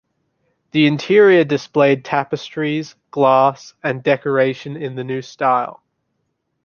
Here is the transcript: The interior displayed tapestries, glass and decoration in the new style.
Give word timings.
The 0.71 0.87
interior 0.87 1.43
displayed 1.43 2.03
tapestries, 2.03 2.95
glass 3.11 3.75
and 3.83 4.01
decoration 4.01 4.75
in 4.75 4.95
the 4.95 5.03
new 5.03 5.21
style. 5.21 5.83